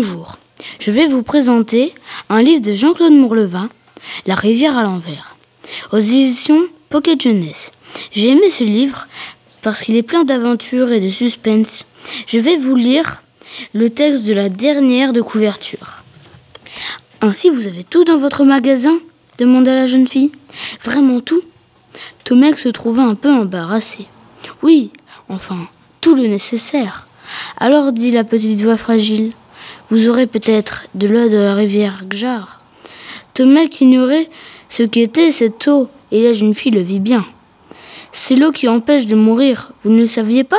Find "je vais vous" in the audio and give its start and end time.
0.78-1.24, 12.28-12.76